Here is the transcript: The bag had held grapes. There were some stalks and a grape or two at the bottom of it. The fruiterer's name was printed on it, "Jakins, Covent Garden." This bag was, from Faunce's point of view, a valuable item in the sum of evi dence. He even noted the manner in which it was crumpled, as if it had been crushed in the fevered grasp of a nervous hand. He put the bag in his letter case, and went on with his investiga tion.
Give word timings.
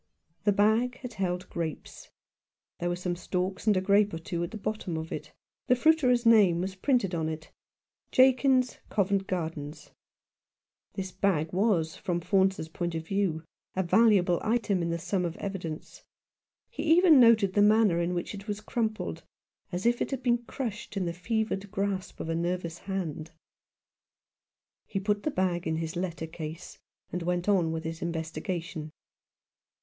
The 0.45 0.51
bag 0.51 0.97
had 1.01 1.13
held 1.13 1.47
grapes. 1.51 2.09
There 2.79 2.89
were 2.89 2.95
some 2.95 3.15
stalks 3.15 3.67
and 3.67 3.77
a 3.77 3.81
grape 3.81 4.15
or 4.15 4.17
two 4.17 4.43
at 4.43 4.49
the 4.49 4.57
bottom 4.57 4.97
of 4.97 5.11
it. 5.11 5.31
The 5.67 5.75
fruiterer's 5.75 6.25
name 6.25 6.59
was 6.59 6.73
printed 6.73 7.13
on 7.13 7.29
it, 7.29 7.51
"Jakins, 8.11 8.79
Covent 8.89 9.27
Garden." 9.27 9.73
This 10.95 11.11
bag 11.11 11.53
was, 11.53 11.95
from 11.97 12.19
Faunce's 12.19 12.67
point 12.67 12.95
of 12.95 13.05
view, 13.05 13.43
a 13.75 13.83
valuable 13.83 14.39
item 14.43 14.81
in 14.81 14.89
the 14.89 14.97
sum 14.97 15.23
of 15.23 15.35
evi 15.35 15.59
dence. 15.59 16.03
He 16.71 16.81
even 16.81 17.19
noted 17.19 17.53
the 17.53 17.61
manner 17.61 18.01
in 18.01 18.15
which 18.15 18.33
it 18.33 18.47
was 18.47 18.59
crumpled, 18.59 19.21
as 19.71 19.85
if 19.85 20.01
it 20.01 20.09
had 20.09 20.23
been 20.23 20.39
crushed 20.39 20.97
in 20.97 21.05
the 21.05 21.13
fevered 21.13 21.69
grasp 21.69 22.19
of 22.19 22.27
a 22.27 22.33
nervous 22.33 22.79
hand. 22.79 23.33
He 24.87 24.99
put 24.99 25.21
the 25.21 25.29
bag 25.29 25.67
in 25.67 25.75
his 25.75 25.95
letter 25.95 26.25
case, 26.25 26.79
and 27.11 27.21
went 27.21 27.47
on 27.47 27.71
with 27.71 27.83
his 27.83 27.99
investiga 27.99 28.63
tion. 28.63 28.91